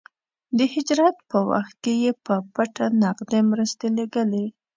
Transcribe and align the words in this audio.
د 0.57 0.59
هجرت 0.73 1.15
په 1.29 1.37
وخت 1.49 1.75
کې 1.83 1.93
يې 2.03 2.11
په 2.25 2.35
پټه 2.53 2.85
نغدې 3.01 3.39
مرستې 3.51 3.87
لېږلې. 3.97 4.45